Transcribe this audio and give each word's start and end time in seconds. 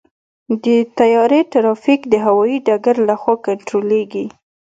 د 0.63 0.65
طیارې 0.99 1.41
ټرافیک 1.51 2.01
د 2.09 2.13
هوايي 2.25 2.57
ډګر 2.67 2.95
لخوا 3.09 3.35
کنټرولېږي. 3.47 4.25